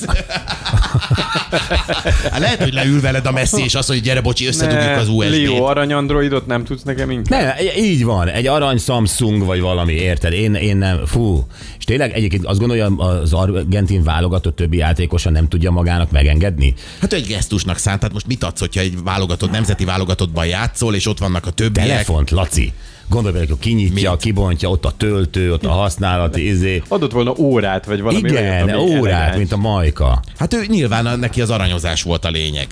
Hát 2.31 2.39
lehet, 2.39 2.63
hogy 2.63 2.73
leül 2.73 3.01
veled 3.01 3.25
a 3.25 3.31
Messi, 3.31 3.63
és 3.63 3.75
azt 3.75 3.87
mondja, 3.87 3.93
hogy 3.93 4.01
gyere, 4.01 4.21
bocsi, 4.21 4.45
összedugjuk 4.47 4.97
az 4.97 5.07
USB-t. 5.07 5.47
Leo, 5.47 5.63
arany 5.63 5.93
androidot 5.93 6.45
nem 6.45 6.63
tudsz 6.63 6.83
nekem 6.83 7.11
inkább? 7.11 7.41
Ne, 7.41 7.75
így 7.77 8.03
van, 8.03 8.27
egy 8.27 8.47
arany 8.47 8.77
Samsung 8.77 9.45
vagy 9.45 9.59
valami, 9.59 9.93
érted? 9.93 10.33
Én, 10.33 10.53
én 10.53 10.77
nem, 10.77 11.05
fú. 11.05 11.47
És 11.77 11.83
tényleg 11.83 12.13
egyébként 12.13 12.45
azt 12.45 12.59
gondolja, 12.59 12.85
az 12.85 13.33
argentin 13.33 14.03
válogatott 14.03 14.55
többi 14.55 14.77
játékosa 14.77 15.29
nem 15.29 15.47
tudja 15.47 15.71
magának 15.71 16.11
megengedni? 16.11 16.73
Hát 17.01 17.13
egy 17.13 17.27
gesztusnak 17.27 17.77
szánt, 17.77 17.99
tehát 17.99 18.13
most 18.13 18.27
mit 18.27 18.43
adsz, 18.43 18.59
hogyha 18.59 18.81
egy 18.81 19.03
válogatott, 19.03 19.51
nemzeti 19.51 19.85
válogatottban 19.85 20.45
játszol, 20.45 20.95
és 20.95 21.07
ott 21.07 21.19
vannak 21.19 21.45
a 21.45 21.51
többiek? 21.51 21.87
Telefont, 21.87 22.31
Laci. 22.31 22.73
Gondolj 23.09 23.33
bele, 23.33 23.45
hogy 23.49 23.59
kinyitja, 23.59 24.11
Mit? 24.11 24.19
kibontja, 24.21 24.69
ott 24.69 24.85
a 24.85 24.91
töltő, 24.97 25.53
ott 25.53 25.65
a 25.65 25.71
használati 25.71 26.47
izé. 26.47 26.81
Adott 26.87 27.11
volna 27.11 27.33
órát, 27.37 27.85
vagy 27.85 28.01
valami 28.01 28.29
Igen, 28.29 28.63
olyat, 28.69 28.79
ami 28.79 28.99
órát, 28.99 29.13
elegáns. 29.13 29.37
mint 29.37 29.51
a 29.51 29.57
majka. 29.57 30.19
Hát 30.37 30.53
ő 30.53 30.65
nyilván 30.67 31.19
neki 31.19 31.41
az 31.41 31.49
aranyozás 31.49 32.03
volt 32.03 32.25
a 32.25 32.29
lényeg. 32.29 32.67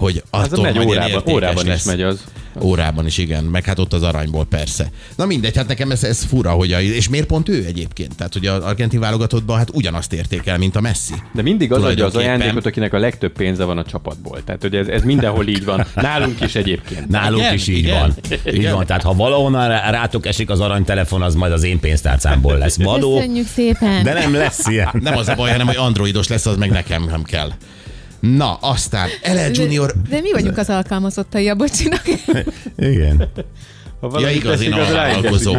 Hogy 0.00 0.22
attól 0.30 0.62
megy 0.62 0.78
órában, 0.78 1.08
értékes 1.08 1.32
órában 1.34 1.66
lesz. 1.66 1.80
is 1.80 1.84
megy 1.84 2.02
az. 2.02 2.24
Órában 2.62 3.06
is, 3.06 3.18
igen. 3.18 3.44
Meg 3.44 3.64
hát 3.64 3.78
ott 3.78 3.92
az 3.92 4.02
aranyból 4.02 4.44
persze. 4.44 4.90
Na 5.16 5.26
mindegy, 5.26 5.56
hát 5.56 5.68
nekem 5.68 5.90
ez, 5.90 6.04
ez 6.04 6.24
fura, 6.24 6.50
hogy 6.50 6.72
a, 6.72 6.80
és 6.80 7.08
miért 7.08 7.26
pont 7.26 7.48
ő 7.48 7.64
egyébként? 7.66 8.16
Tehát, 8.16 8.32
hogy 8.32 8.46
az 8.46 8.62
argentin 8.62 9.00
válogatottban 9.00 9.56
hát 9.56 9.70
ugyanazt 9.72 10.12
értékel, 10.12 10.58
mint 10.58 10.76
a 10.76 10.80
Messi. 10.80 11.14
De 11.32 11.42
mindig 11.42 11.72
az 11.72 11.82
adja 11.84 12.04
az 12.04 12.16
ajándékot, 12.16 12.66
akinek 12.66 12.92
a 12.92 12.98
legtöbb 12.98 13.32
pénze 13.32 13.64
van 13.64 13.78
a 13.78 13.84
csapatból. 13.84 14.44
Tehát, 14.44 14.60
hogy 14.62 14.74
ez, 14.74 14.86
ez 14.86 15.02
mindenhol 15.02 15.46
így 15.46 15.64
van. 15.64 15.86
Nálunk 15.94 16.40
is 16.40 16.54
egyébként. 16.54 17.08
Nálunk 17.08 17.40
Igen, 17.40 17.54
is 17.54 17.68
így 17.68 17.78
igen, 17.78 17.98
van. 18.00 18.14
Így 18.46 18.54
igen. 18.54 18.74
van. 18.74 18.86
Tehát 18.86 19.02
ha 19.02 19.14
valahonnan 19.14 19.68
rá- 19.68 19.90
rátok 19.90 20.26
esik 20.26 20.50
az 20.50 20.60
aranytelefon, 20.60 21.22
az 21.22 21.34
majd 21.34 21.52
az 21.52 21.62
én 21.62 21.80
pénztárcámból 21.80 22.58
lesz. 22.58 22.76
Vadó, 22.82 23.14
Köszönjük 23.14 23.46
szépen! 23.46 24.02
de 24.02 24.12
nem 24.12 24.34
lesz 24.34 24.66
ilyen. 24.66 24.90
Nem 25.00 25.16
az 25.16 25.28
a 25.28 25.34
baj, 25.34 25.50
hanem 25.50 25.66
hogy 25.66 25.76
androidos 25.76 26.28
lesz, 26.28 26.46
az 26.46 26.56
meg 26.56 26.70
nekem 26.70 27.04
nem 27.04 27.22
kell. 27.22 27.50
Na, 28.20 28.54
aztán 28.54 29.08
LL 29.22 29.50
Junior... 29.52 29.92
De, 29.92 30.08
de 30.16 30.20
mi 30.20 30.32
vagyunk 30.32 30.58
az 30.58 30.68
alkalmazottai 30.68 31.48
a 31.48 31.54
bocsinak. 31.54 32.02
Igen. 32.76 33.28
Ha 34.00 34.20
Ja, 34.20 34.30
igaz, 34.30 34.60
én 34.60 34.72
alvállalkozó. 34.72 35.56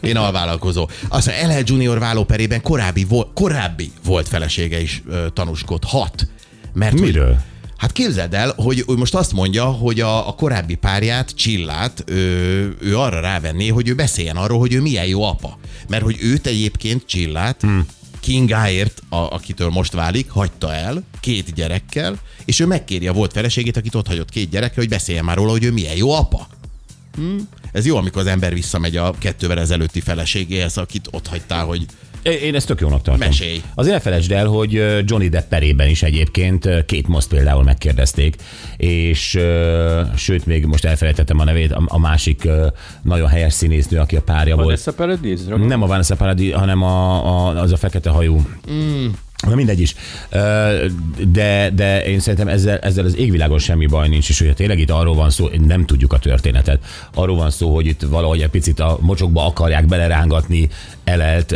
Én 0.00 0.16
alvállalkozó. 0.16 0.88
Aztán 1.08 1.48
LL 1.48 1.62
Junior 1.64 1.98
vállóperében 1.98 2.62
korábbi, 2.62 3.04
vol, 3.04 3.30
korábbi 3.34 3.90
volt 4.04 4.28
felesége 4.28 4.80
is 4.80 5.02
ö, 5.08 5.26
tanúskodhat. 5.32 6.26
Mert 6.74 6.92
hogy- 6.92 7.00
Miről? 7.00 7.36
Hát 7.76 7.92
képzeld 7.92 8.34
el, 8.34 8.52
hogy 8.56 8.84
ő 8.88 8.92
most 8.94 9.14
azt 9.14 9.32
mondja, 9.32 9.64
hogy 9.64 10.00
a, 10.00 10.28
a 10.28 10.32
korábbi 10.32 10.74
párját, 10.74 11.34
Csillát, 11.34 12.04
ő, 12.06 12.76
ő 12.80 12.98
arra 12.98 13.20
rávenné, 13.20 13.68
hogy 13.68 13.88
ő 13.88 13.94
beszéljen 13.94 14.36
arról, 14.36 14.58
hogy 14.58 14.72
ő 14.74 14.80
milyen 14.80 15.04
jó 15.06 15.22
apa. 15.22 15.58
Mert 15.88 16.02
hogy 16.02 16.16
őt 16.20 16.46
egyébként, 16.46 17.06
Csillát, 17.06 17.60
hmm. 17.60 17.86
Kingáért, 18.20 19.02
a, 19.08 19.16
akitől 19.16 19.68
most 19.68 19.92
válik, 19.92 20.30
hagyta 20.30 20.74
el 20.74 21.02
két 21.20 21.54
gyerekkel, 21.54 22.18
és 22.44 22.60
ő 22.60 22.66
megkéri 22.66 23.06
a 23.08 23.12
volt 23.12 23.32
feleségét, 23.32 23.76
akit 23.76 23.94
ott 23.94 24.06
hagyott 24.06 24.30
két 24.30 24.50
gyerekkel, 24.50 24.76
hogy 24.76 24.88
beszéljen 24.88 25.24
már 25.24 25.36
róla, 25.36 25.50
hogy 25.50 25.64
ő 25.64 25.72
milyen 25.72 25.96
jó 25.96 26.10
apa. 26.10 26.48
Hmm. 27.14 27.48
Ez 27.72 27.86
jó, 27.86 27.96
amikor 27.96 28.20
az 28.20 28.26
ember 28.26 28.54
visszamegy 28.54 28.96
a 28.96 29.14
kettővel 29.18 29.58
ezelőtti 29.58 30.00
feleségéhez, 30.00 30.76
akit 30.76 31.08
ott 31.10 31.26
hagytál, 31.26 31.64
hogy 31.64 31.86
Én 32.32 32.54
ezt 32.54 32.66
tök 32.66 32.80
jónak 32.80 33.02
tartom. 33.02 33.28
Mesélj. 33.28 33.62
Azért 33.74 33.94
ne 33.94 34.00
felejtsd 34.00 34.32
el, 34.32 34.46
hogy 34.46 34.72
Johnny 35.04 35.28
Depp 35.28 35.48
perében 35.48 35.88
is 35.88 36.02
egyébként 36.02 36.84
két 36.86 37.08
most 37.08 37.28
például 37.28 37.62
megkérdezték, 37.62 38.36
és 38.76 39.38
sőt, 40.16 40.46
még 40.46 40.66
most 40.66 40.84
elfelejtettem 40.84 41.38
a 41.38 41.44
nevét, 41.44 41.72
a, 41.72 41.82
a 41.86 41.98
másik 41.98 42.48
nagyon 43.02 43.28
helyes 43.28 43.52
színésznő, 43.52 43.98
aki 43.98 44.16
a 44.16 44.22
párja 44.22 44.54
volt. 44.54 44.66
Vanessa 44.66 44.92
Paradis? 44.92 45.40
Nem 45.66 45.82
a 45.82 45.86
Vanessa 45.86 46.16
Paradis, 46.16 46.52
hanem 46.52 46.82
a, 46.82 47.26
a, 47.26 47.60
az 47.60 47.72
a 47.72 47.76
fekete 47.76 48.10
hajú. 48.10 48.46
Mm. 48.70 49.06
Na 49.46 49.54
mindegy 49.54 49.80
is. 49.80 49.94
De, 51.32 51.70
de 51.74 52.04
én 52.04 52.20
szerintem 52.20 52.48
ezzel, 52.48 52.78
ezzel 52.78 53.04
az 53.04 53.16
égvilágon 53.16 53.58
semmi 53.58 53.86
baj 53.86 54.08
nincs, 54.08 54.28
és 54.28 54.38
hogyha 54.38 54.54
tényleg 54.54 54.78
itt 54.78 54.90
arról 54.90 55.14
van 55.14 55.30
szó, 55.30 55.48
nem 55.66 55.86
tudjuk 55.86 56.12
a 56.12 56.18
történetet, 56.18 56.84
arról 57.14 57.36
van 57.36 57.50
szó, 57.50 57.74
hogy 57.74 57.86
itt 57.86 58.02
valahogy 58.02 58.42
egy 58.42 58.48
picit 58.48 58.80
a 58.80 58.98
mocsokba 59.00 59.46
akarják 59.46 59.86
belerángatni 59.86 60.68
elelt 61.04 61.52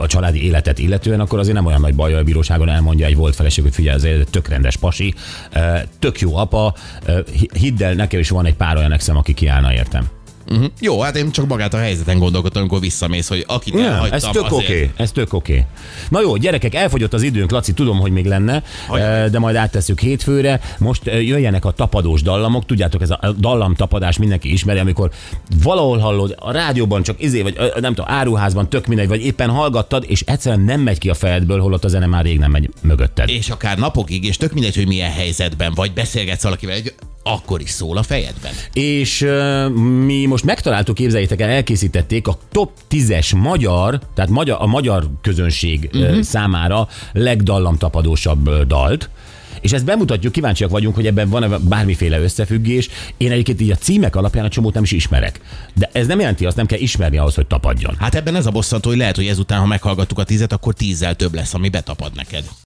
a 0.00 0.06
családi 0.06 0.44
életet 0.44 0.78
illetően, 0.78 1.20
akkor 1.20 1.38
azért 1.38 1.56
nem 1.56 1.66
olyan 1.66 1.80
nagy 1.80 1.94
baj, 1.94 2.14
a 2.14 2.22
bíróságon 2.22 2.68
elmondja 2.68 3.06
egy 3.06 3.16
volt 3.16 3.34
feleség, 3.34 3.64
hogy 3.64 3.74
figyelj, 3.74 3.96
ez 3.96 4.26
tök 4.30 4.48
rendes 4.48 4.76
pasi, 4.76 5.14
tök 5.98 6.20
jó 6.20 6.36
apa, 6.36 6.74
hidd 7.52 7.82
el, 7.82 7.94
nekem 7.94 8.20
is 8.20 8.28
van 8.28 8.46
egy 8.46 8.54
pár 8.54 8.76
olyan 8.76 8.92
exem, 8.92 9.16
aki 9.16 9.34
kiállna 9.34 9.72
értem. 9.72 10.15
Uh-huh. 10.50 10.66
jó, 10.80 11.00
hát 11.00 11.16
én 11.16 11.30
csak 11.30 11.46
magát 11.46 11.74
a 11.74 11.78
helyzeten 11.78 12.18
gondolkodtam, 12.18 12.60
amikor 12.60 12.80
visszamész, 12.80 13.28
hogy 13.28 13.44
akit 13.46 13.74
Ja, 13.74 13.80
elhagytam, 13.80 14.16
ez 14.16 14.22
tök 14.22 14.52
oké, 14.52 14.64
okay, 14.64 14.90
ez 14.96 15.12
tök 15.12 15.32
oké. 15.32 15.52
Okay. 15.52 15.64
Na 16.08 16.20
jó, 16.20 16.36
gyerekek, 16.36 16.74
elfogyott 16.74 17.12
az 17.12 17.22
időnk, 17.22 17.50
Laci, 17.50 17.72
tudom, 17.72 17.98
hogy 17.98 18.12
még 18.12 18.26
lenne, 18.26 18.62
eh, 18.92 19.26
de 19.30 19.38
majd 19.38 19.56
áttesszük 19.56 20.00
hétfőre. 20.00 20.60
Most 20.78 21.06
eh, 21.06 21.26
jöjjenek 21.26 21.64
a 21.64 21.70
tapadós 21.70 22.22
dallamok, 22.22 22.66
tudjátok, 22.66 23.02
ez 23.02 23.10
a 23.10 23.34
dallam 23.38 23.74
tapadás 23.74 24.18
mindenki 24.18 24.52
ismeri, 24.52 24.78
amikor 24.78 25.10
valahol 25.62 25.98
hallod, 25.98 26.34
a 26.38 26.50
rádióban 26.52 27.02
csak 27.02 27.22
izé, 27.22 27.42
vagy 27.42 27.54
ö, 27.58 27.80
nem 27.80 27.94
tudom, 27.94 28.10
áruházban 28.10 28.68
tök 28.68 28.86
mindegy, 28.86 29.08
vagy 29.08 29.24
éppen 29.24 29.50
hallgattad, 29.50 30.04
és 30.08 30.20
egyszerűen 30.20 30.60
nem 30.60 30.80
megy 30.80 30.98
ki 30.98 31.08
a 31.08 31.14
fejedből, 31.14 31.60
holott 31.60 31.84
a 31.84 31.88
zene 31.88 32.06
már 32.06 32.24
rég 32.24 32.38
nem 32.38 32.50
megy 32.50 32.70
mögötted. 32.82 33.28
és 33.28 33.48
akár 33.48 33.78
napokig, 33.78 34.24
és 34.24 34.36
tök 34.36 34.52
mindegy, 34.52 34.74
hogy 34.74 34.86
milyen 34.86 35.12
helyzetben 35.12 35.72
vagy, 35.74 35.92
beszélgetsz 35.92 36.42
valakivel, 36.42 36.74
egy, 36.74 36.94
akkor 37.22 37.60
is 37.60 37.70
szól 37.70 37.96
a 37.96 38.02
fejedben. 38.02 38.52
És 38.72 39.22
uh, 39.22 39.68
mi 40.04 40.26
most 40.26 40.35
megtaláltuk, 40.44 40.94
képzeljétek 40.94 41.40
el, 41.40 41.48
elkészítették 41.48 42.28
a 42.28 42.38
top 42.52 42.70
10-es 42.90 43.36
magyar, 43.36 44.00
tehát 44.14 44.30
magyar, 44.30 44.56
a 44.60 44.66
magyar 44.66 45.10
közönség 45.22 45.90
uh-huh. 45.92 46.20
számára 46.20 46.88
legdallamtapadósabb 47.12 48.66
dalt. 48.66 49.10
És 49.60 49.72
ezt 49.72 49.84
bemutatjuk, 49.84 50.32
kíváncsiak 50.32 50.70
vagyunk, 50.70 50.94
hogy 50.94 51.06
ebben 51.06 51.28
van-e 51.28 51.58
bármiféle 51.58 52.20
összefüggés. 52.20 52.88
Én 53.16 53.30
egyébként 53.30 53.60
így 53.60 53.70
a 53.70 53.76
címek 53.76 54.16
alapján 54.16 54.44
a 54.44 54.48
csomót 54.48 54.74
nem 54.74 54.82
is 54.82 54.92
ismerek. 54.92 55.40
De 55.74 55.90
ez 55.92 56.06
nem 56.06 56.20
jelenti 56.20 56.46
azt, 56.46 56.56
nem 56.56 56.66
kell 56.66 56.78
ismerni 56.78 57.16
ahhoz, 57.16 57.34
hogy 57.34 57.46
tapadjon. 57.46 57.96
Hát 57.98 58.14
ebben 58.14 58.36
ez 58.36 58.46
a 58.46 58.50
bosszantó, 58.50 58.88
hogy 58.88 58.98
lehet, 58.98 59.16
hogy 59.16 59.26
ezután, 59.26 59.60
ha 59.60 59.66
meghallgattuk 59.66 60.18
a 60.18 60.24
tízet, 60.24 60.52
akkor 60.52 60.74
tízzel 60.74 61.14
több 61.14 61.34
lesz, 61.34 61.54
ami 61.54 61.68
betapad 61.68 62.12
neked. 62.14 62.44